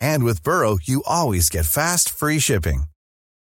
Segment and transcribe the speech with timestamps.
[0.00, 2.84] And with Burrow, you always get fast, free shipping.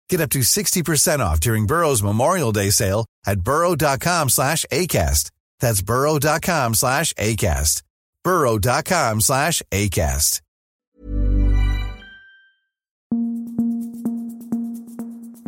[0.09, 5.31] Get up to 60% off during Burrow's Memorial Day sale at burrow.com slash ACAST.
[5.59, 7.83] That's burrow.com slash ACAST.
[8.23, 10.41] burrow.com slash ACAST.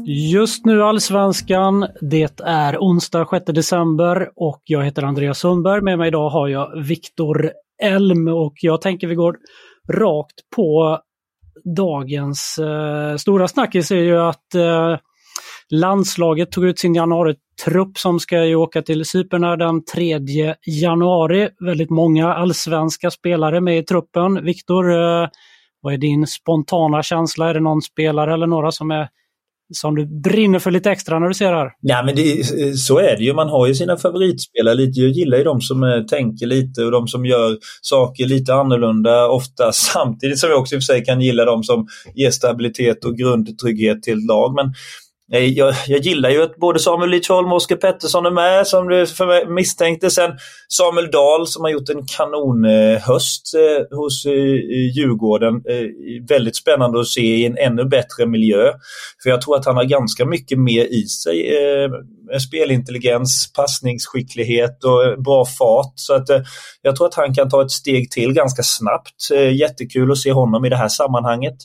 [0.08, 1.88] Just nu Allsvenskan.
[2.02, 5.82] Det är onsdag 6 december och jag heter Andreas Sundberg.
[5.82, 7.52] Med mig idag har jag Viktor
[7.82, 9.38] Elm och jag tänker vi går
[9.94, 11.00] rakt på
[11.76, 14.98] dagens eh, stora snackis är ju att eh,
[15.70, 20.20] landslaget tog ut sin januaritrupp som ska ju åka till Cypern den 3
[20.66, 21.50] januari.
[21.60, 24.46] Väldigt många allsvenska spelare med i truppen.
[24.46, 25.28] Viktor, eh,
[25.82, 27.50] vad är din spontana känsla?
[27.50, 29.10] Är det någon spelare eller några som är
[29.74, 31.72] som du brinner för lite extra när du ser det här?
[31.82, 32.44] Ja, men det,
[32.78, 33.34] så är det ju.
[33.34, 35.00] Man har ju sina favoritspelare lite.
[35.00, 39.28] Jag gillar ju de som eh, tänker lite och de som gör saker lite annorlunda
[39.28, 39.72] ofta.
[39.74, 43.18] Samtidigt som jag också i och för sig kan gilla de som ger stabilitet och
[43.18, 44.56] grundtrygghet till ett lag.
[44.56, 44.74] Men
[45.28, 49.06] jag, jag gillar ju att både Samuel Lidsholm och Oskar Pettersson är med som du
[49.48, 50.10] misstänkte.
[50.10, 50.32] Sen
[50.70, 54.32] Samuel Dahl som har gjort en kanonhöst eh, eh, hos eh,
[54.96, 55.56] Djurgården.
[55.56, 55.86] Eh,
[56.30, 58.72] väldigt spännande att se i en ännu bättre miljö.
[59.24, 61.58] För jag tror att han har ganska mycket mer i sig.
[61.58, 61.90] Eh,
[62.40, 65.94] spelintelligens, passningsskicklighet och eh, bra fart.
[65.96, 66.28] Så att
[66.82, 69.32] jag tror att han kan ta ett steg till ganska snabbt.
[69.60, 71.56] Jättekul att se honom i det här sammanhanget.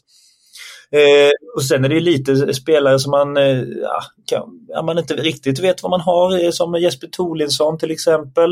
[0.92, 5.58] Eh, och sen är det lite spelare som man, eh, ja, kan, man inte riktigt
[5.58, 8.50] vet vad man har, eh, som Jesper Tolinsson till exempel.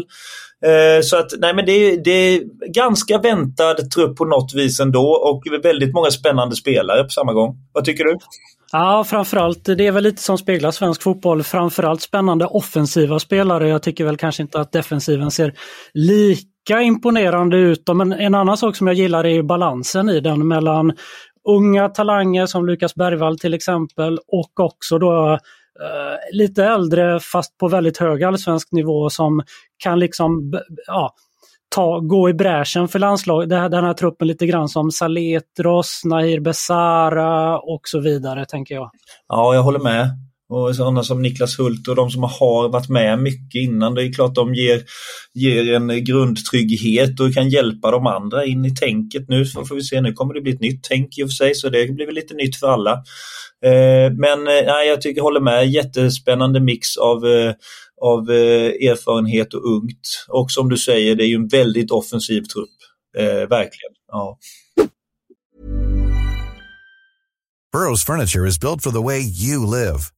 [0.65, 4.81] Eh, så att nej men det är, det är ganska väntad trupp på något vis
[4.81, 7.57] ändå och väldigt många spännande spelare på samma gång.
[7.73, 8.19] Vad tycker du?
[8.73, 11.43] Ja, framförallt, det är väl lite som speglar svensk fotboll.
[11.43, 13.69] Framförallt spännande offensiva spelare.
[13.69, 15.55] Jag tycker väl kanske inte att defensiven ser
[15.95, 17.83] lika imponerande ut.
[17.95, 20.93] Men en annan sak som jag gillar är balansen i den mellan
[21.49, 25.33] unga talanger som Lukas Bergvall till exempel och också då
[25.81, 29.43] eh, lite äldre fast på väldigt hög allsvensk nivå som
[29.79, 30.53] kan liksom
[30.87, 31.15] ja,
[31.75, 37.59] ta, gå i bräschen för landslaget, den här truppen lite grann som Saletros, Nahir Besara
[37.59, 38.91] och så vidare tänker jag.
[39.29, 40.28] Ja, jag håller med.
[40.51, 44.13] Och sådana som Niklas Hult och de som har varit med mycket innan, det är
[44.13, 44.83] klart de ger,
[45.35, 49.29] ger en grundtrygghet och kan hjälpa de andra in i tänket.
[49.29, 51.35] Nu så får vi se, nu kommer det bli ett nytt tänk i och för
[51.35, 52.93] sig, så det blir väl lite nytt för alla.
[53.65, 57.55] Eh, men eh, nej, jag tycker, håller med, jättespännande mix av eh,
[58.01, 60.27] av eh, erfarenhet och ungt.
[60.29, 62.77] Och som du säger, det är ju en väldigt offensiv trupp.
[63.19, 63.93] Eh, verkligen.
[64.13, 64.39] Ja.
[67.73, 70.18] Burrows furniture is built for the way you live.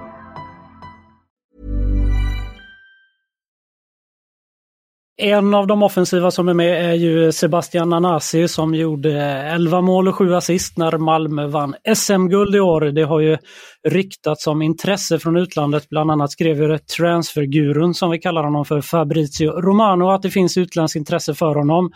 [5.23, 10.07] En av de offensiva som är med är ju Sebastian Nanasi som gjorde 11 mål
[10.07, 12.81] och 7 assist när Malmö vann SM-guld i år.
[12.81, 13.37] Det har ju
[13.87, 15.89] ryktats om intresse från utlandet.
[15.89, 20.57] Bland annat skrev ju transfergurun som vi kallar honom för Fabrizio Romano att det finns
[20.57, 21.91] utländskt intresse för honom.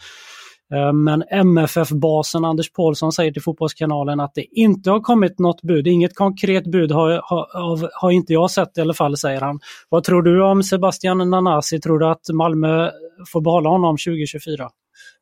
[0.74, 5.88] Eh, men MFF-basen Anders Paulsson säger till Fotbollskanalen att det inte har kommit något bud.
[5.88, 9.60] Inget konkret bud har, har, har inte jag sett i alla fall, säger han.
[9.90, 11.80] Vad tror du om Sebastian Nanasi?
[11.80, 12.90] Tror du att Malmö
[13.28, 14.64] får behålla honom 2024?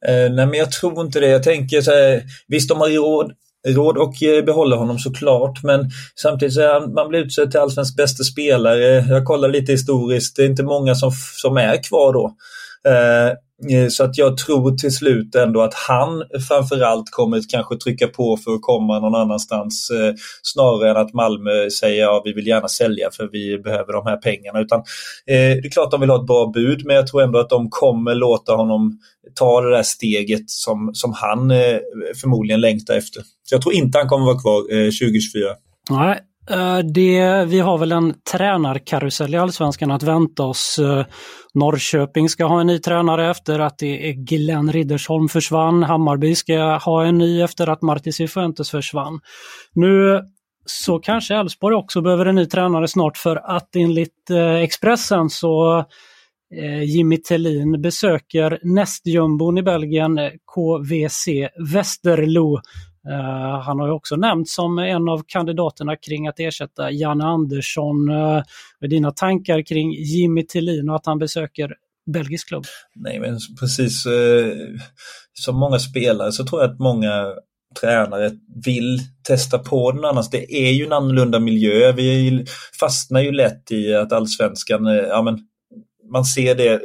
[0.07, 1.27] Eh, nej, men jag tror inte det.
[1.27, 3.31] Jag tänker så här, visst de har råd,
[3.67, 7.59] råd och eh, behålla honom såklart, men samtidigt så är han, man blir utsedd till
[7.59, 9.05] allsvensk bästa spelare.
[9.09, 11.11] Jag kollar lite historiskt, det är inte många som,
[11.41, 12.35] som är kvar då.
[12.89, 13.33] Eh,
[13.71, 18.37] Eh, så att jag tror till slut ändå att han framförallt kommer kanske trycka på
[18.37, 22.67] för att komma någon annanstans eh, snarare än att Malmö säger ja vi vill gärna
[22.67, 24.59] sälja för vi behöver de här pengarna.
[24.59, 24.83] Utan, eh,
[25.35, 27.69] det är klart de vill ha ett bra bud men jag tror ändå att de
[27.69, 28.99] kommer låta honom
[29.35, 31.49] ta det där steget som, som han
[32.21, 33.21] förmodligen längtar efter.
[33.21, 35.49] Så jag tror inte han kommer vara kvar 2024.
[35.89, 36.19] Nej,
[36.49, 40.79] Eh, det, vi har väl en tränarkarusell i Allsvenskan att vänta oss.
[40.79, 41.05] Eh,
[41.53, 45.83] Norrköping ska ha en ny tränare efter att det är Glenn Riddersholm försvann.
[45.83, 49.19] Hammarby ska ha en ny efter att Marti Cifuentes försvann.
[49.73, 50.21] Nu
[50.65, 55.85] så kanske Elfsborg också behöver en ny tränare snart för att enligt eh, Expressen så
[56.85, 60.19] Jimmy Tellin besöker nästjumbon i Belgien,
[60.55, 61.27] KVC
[61.73, 62.59] Westerlo
[63.09, 68.09] Eh, han har ju också nämnts som en av kandidaterna kring att ersätta Janne Andersson.
[68.09, 68.43] Eh,
[68.79, 71.75] med dina tankar kring Jimmy Tillin och att han besöker
[72.13, 72.63] belgisk klubb?
[72.95, 74.53] Nej, men precis eh,
[75.33, 77.33] som många spelare så tror jag att många
[77.81, 78.31] tränare
[78.65, 80.29] vill testa på den annars.
[80.29, 81.91] Det är ju en annorlunda miljö.
[81.91, 82.45] Vi
[82.79, 85.39] fastnar ju lätt i att allsvenskan, ja men
[86.11, 86.81] man ser det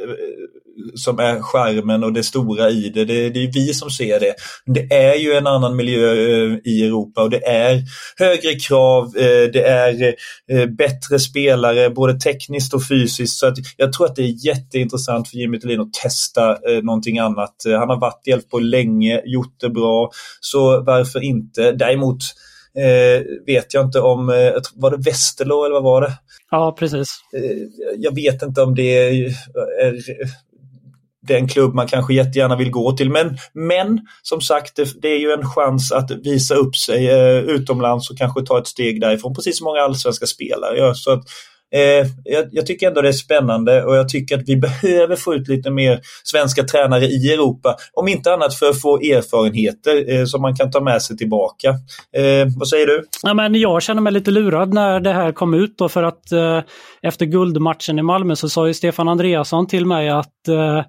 [0.95, 3.05] som är skärmen och det stora i det.
[3.05, 3.29] det.
[3.29, 4.35] Det är vi som ser det.
[4.65, 7.83] Det är ju en annan miljö eh, i Europa och det är
[8.17, 10.15] högre krav, eh, det är
[10.51, 13.39] eh, bättre spelare både tekniskt och fysiskt.
[13.39, 17.55] Så att jag tror att det är jätteintressant för Jimmy Thelin att testa någonting annat.
[17.65, 21.71] Han har varit i Elfsborg länge, gjort det bra, så varför inte?
[21.71, 22.21] Däremot
[22.75, 26.13] Eh, vet jag inte om, eh, var det Västerlå eller vad var det?
[26.51, 27.07] Ja, precis.
[27.35, 27.57] Eh,
[27.97, 29.33] jag vet inte om det är,
[31.33, 33.09] den klubb man kanske jättegärna vill gå till.
[33.09, 37.37] Men, men som sagt, det, det är ju en chans att visa upp sig eh,
[37.37, 40.93] utomlands och kanske ta ett steg därifrån, precis som många allsvenska spelare gör.
[40.93, 41.23] Så att,
[41.75, 45.33] eh, jag, jag, tycker ändå det är spännande och jag tycker att vi behöver få
[45.33, 47.75] ut lite mer svenska tränare i Europa.
[47.93, 51.69] Om inte annat för att få erfarenheter eh, som man kan ta med sig tillbaka.
[52.17, 53.03] Eh, vad säger du?
[53.23, 56.31] Ja, men jag känner mig lite lurad när det här kom ut då för att
[56.31, 56.59] eh,
[57.01, 60.83] efter guldmatchen i Malmö så sa ju Stefan Andreasson till mig att eh,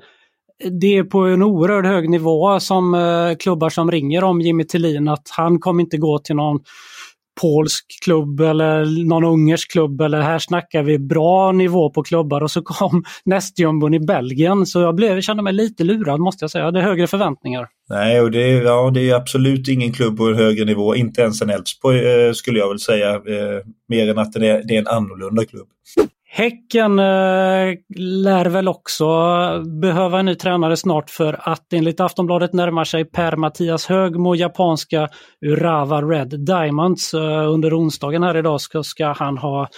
[0.81, 5.09] det är på en oerhört hög nivå som eh, klubbar som ringer om Jimmy Tillin
[5.09, 6.61] att han kommer inte gå till någon
[7.41, 12.51] polsk klubb eller någon ungersk klubb eller här snackar vi bra nivå på klubbar och
[12.51, 16.63] så kom nästjumbon i Belgien så jag blev, kände mig lite lurad måste jag säga.
[16.63, 17.69] Jag hade högre förväntningar.
[17.89, 21.23] Nej, och det är, ja, det är absolut ingen klubb på en högre nivå, inte
[21.23, 24.75] ens en Elfsborg eh, skulle jag väl säga, eh, mer än att det är, det
[24.75, 25.69] är en annorlunda klubb.
[26.33, 29.07] Häcken eh, lär väl också
[29.81, 35.09] behöva en ny tränare snart för att enligt Aftonbladet närmar sig Per-Mattias Högmo japanska
[35.47, 37.15] Urawa Red Diamonds.
[37.15, 39.69] Eh, under onsdagen här idag ska, ska han ha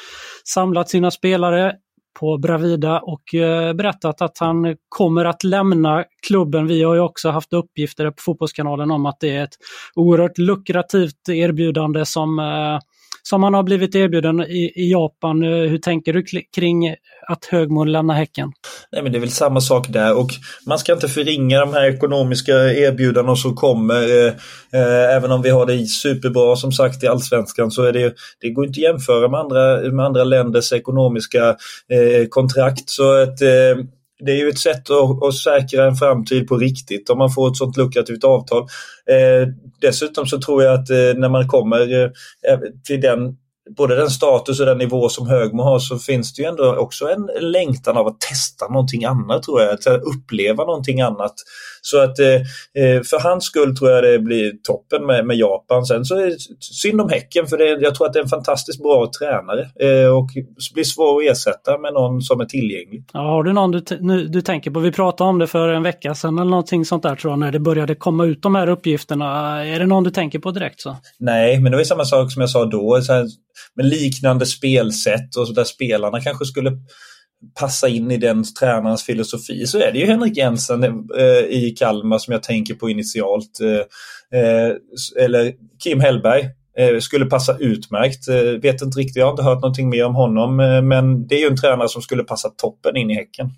[0.44, 1.74] samlat sina spelare
[2.20, 6.66] på Bravida och eh, berättat att han kommer att lämna klubben.
[6.66, 9.56] Vi har ju också haft uppgifter på Fotbollskanalen om att det är ett
[9.94, 12.78] oerhört lukrativt erbjudande som eh,
[13.22, 15.42] som han har blivit erbjuden i, i Japan.
[15.42, 16.24] Eh, hur tänker du
[16.56, 16.88] kring
[17.28, 18.52] att Högmo lämnar Häcken?
[18.92, 20.30] Nej, men det är väl samma sak där och
[20.66, 24.26] man ska inte förringa de här ekonomiska erbjudandena som kommer.
[24.26, 24.32] Eh,
[24.72, 28.50] eh, även om vi har det superbra som sagt i Allsvenskan så är det, det
[28.50, 31.48] går inte att jämföra med andra, med andra länders ekonomiska
[31.88, 32.90] eh, kontrakt.
[32.90, 33.84] Så att eh,
[34.24, 37.50] det är ju ett sätt att, att, säkra en framtid på riktigt om man får
[37.50, 38.62] ett sånt lukrativt avtal.
[39.10, 39.48] Eh,
[39.80, 42.10] dessutom så tror jag att eh, när man kommer eh,
[42.84, 43.36] till den
[43.76, 47.08] både den status och den nivå som Högmo har så finns det ju ändå också
[47.08, 49.74] en längtan av att testa någonting annat tror jag.
[49.74, 51.34] Att uppleva någonting annat.
[51.84, 52.34] Så att eh,
[52.82, 55.86] eh, för hans skull tror jag det blir toppen med, med Japan.
[55.86, 58.28] Sen så är det synd om Häcken för det, jag tror att det är en
[58.28, 60.28] fantastiskt bra tränare eh, och
[60.74, 63.04] blir svår att ersätta med någon som är tillgänglig.
[63.12, 64.80] Ja, har du någon du, nu, du tänker på?
[64.80, 67.52] Vi pratade om det för en vecka sedan eller någonting sånt där tror jag när
[67.52, 69.58] det började komma ut de här uppgifterna.
[69.66, 70.82] Är det någon du tänker på direkt?
[70.82, 70.96] så?
[71.18, 73.00] Nej, men det var samma sak som jag sa då.
[73.02, 73.26] Så här,
[73.74, 76.70] med liknande spelsätt och så där spelarna kanske skulle
[77.60, 82.18] passa in i den tränarens filosofi så är det ju Henrik Jensen eh, i Kalmar
[82.18, 83.60] som jag tänker på initialt.
[83.60, 84.72] Eh, eh
[85.24, 85.52] eller
[85.84, 88.28] Kim Hellberg eh, skulle passa utmärkt.
[88.28, 91.34] Eh, vet inte riktigt, jag har inte hört någonting mer om honom eh, men det
[91.34, 93.50] är ju en tränare som skulle passa toppen in i Häcken.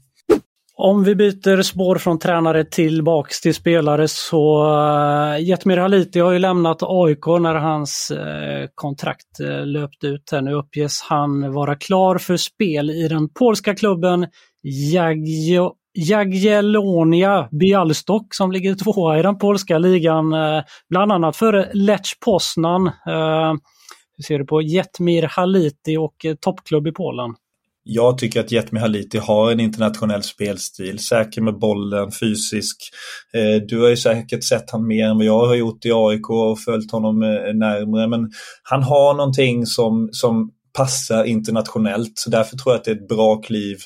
[0.76, 6.38] Om vi byter spår från tränare tillbaks till spelare så uh, Jetmir Haliti har ju
[6.38, 10.32] lämnat AIK när hans uh, kontrakt eh, uh, löpte ut.
[10.32, 14.26] Här nu uppges han vara klar för spel i den polska klubben
[14.92, 20.34] Jagio Jagiellonia Bialstok som ligger tvåa i den polska ligan,
[20.90, 22.90] bland annat före Lech Poznan.
[24.16, 27.34] Hur ser du på Jetmir Haliti och toppklubb i Polen?
[27.86, 32.76] Jag tycker att Jetmi Haliti har en internationell spelstil, säker med bollen, fysisk.
[33.34, 36.30] Eh, du har ju säkert sett han mer än vad jag har gjort i AIK
[36.30, 38.08] och följt honom eh, närmre.
[38.08, 38.30] Men
[38.62, 42.12] han har någonting som, som passar internationellt.
[42.14, 43.76] Så därför tror jag att det är ett bra kliv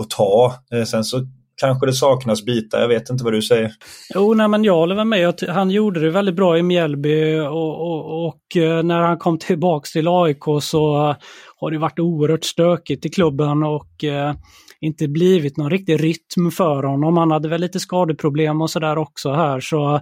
[0.00, 0.54] att ta.
[0.72, 1.26] Eh, sen så
[1.60, 2.80] kanske det saknas bitar.
[2.80, 3.72] Jag vet inte vad du säger.
[4.14, 5.34] Jo, nej, men jag håller med.
[5.48, 9.92] Han gjorde det väldigt bra i Mjällby och, och, och, eh, när han kom tillbaks
[9.92, 11.16] till AIK så eh,
[11.60, 14.34] har det varit oerhört stökigt i klubben och eh,
[14.80, 17.16] inte blivit någon riktig rytm för honom.
[17.16, 20.00] Han hade väl lite skadeproblem och sådär också här så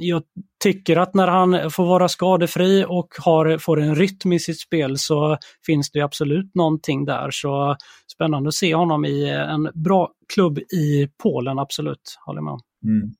[0.00, 0.22] jag
[0.62, 4.98] tycker att när han får vara skadefri och har, får en rytm i sitt spel
[4.98, 7.30] så finns det absolut någonting där.
[7.30, 7.76] Så
[8.12, 12.18] spännande att se honom i en bra klubb i Polen, absolut.
[12.26, 12.60] Håller med om.
[12.84, 13.10] Mm.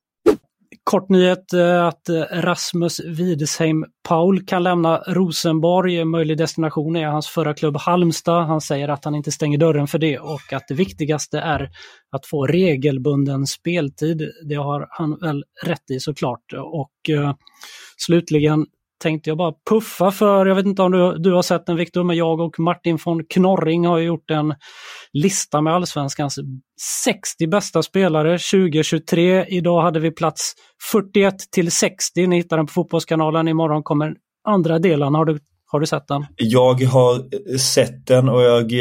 [0.84, 6.04] Kort nyhet eh, att eh, Rasmus Widesheim Paul kan lämna Rosenborg.
[6.04, 8.46] Möjlig destination är hans förra klubb Halmstad.
[8.46, 11.70] Han säger att han inte stänger dörren för det och att det viktigaste är
[12.10, 14.30] att få regelbunden speltid.
[14.48, 16.52] Det har han väl rätt i såklart.
[16.52, 17.34] Och eh,
[17.96, 18.66] slutligen
[19.04, 22.04] tänkte jag bara puffa för, jag vet inte om du, du har sett den Viktor,
[22.04, 24.54] men jag och Martin von Knorring har gjort en
[25.12, 26.38] lista med allsvenskans
[27.04, 29.44] 60 bästa spelare 2023.
[29.44, 30.52] Idag hade vi plats
[30.92, 32.26] 41 till 60.
[32.26, 33.48] Ni hittar den på Fotbollskanalen.
[33.48, 34.14] Imorgon kommer
[34.48, 35.14] andra delen.
[35.14, 35.38] Har du
[35.74, 36.26] har du sett den?
[36.36, 37.22] Jag har
[37.58, 38.78] sett den och jag, eh,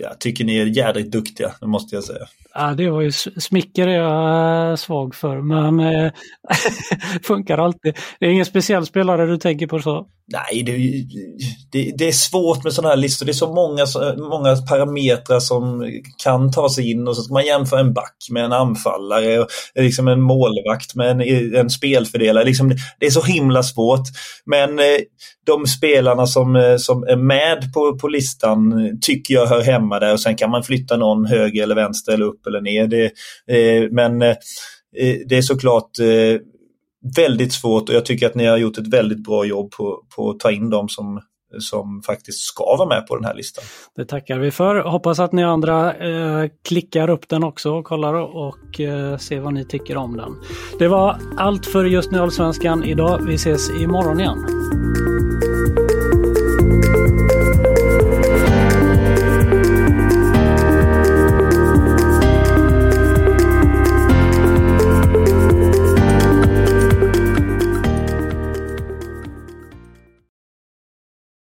[0.00, 2.26] jag tycker ni är jädrigt duktiga, det måste jag säga.
[2.54, 6.12] Ja, det var ju smicker jag eh, svag för, men eh,
[7.22, 7.96] funkar alltid.
[8.20, 10.06] Det är ingen speciell spelare du tänker på så?
[10.32, 10.72] Nej, det,
[11.72, 13.26] det, det är svårt med sådana här listor.
[13.26, 13.86] Det är så många,
[14.30, 15.92] många parametrar som
[16.22, 19.48] kan ta sig in och så ska man jämföra en back med en anfallare och
[19.74, 21.20] liksom en målvakt med en,
[21.54, 22.44] en spelfördelare.
[22.44, 24.04] Liksom, det är så himla svårt.
[24.44, 24.80] Men
[25.46, 25.66] de
[26.18, 30.12] spelarna som, eh, som är med på, på listan eh, tycker jag hör hemma där
[30.12, 32.86] och sen kan man flytta någon höger eller vänster eller upp eller ner.
[32.86, 33.04] Det,
[33.46, 34.36] eh, men eh,
[34.96, 36.40] eh, det är såklart eh,
[37.16, 40.30] väldigt svårt och jag tycker att ni har gjort ett väldigt bra jobb på, på
[40.30, 41.20] att ta in dem som
[41.58, 43.64] som faktiskt ska vara med på den här listan.
[43.96, 44.76] Det tackar vi för.
[44.76, 49.54] Hoppas att ni andra eh, klickar upp den också och kollar och eh, ser vad
[49.54, 50.34] ni tycker om den.
[50.78, 53.20] Det var allt för just nu Allsvenskan idag.
[53.26, 54.38] Vi ses imorgon igen.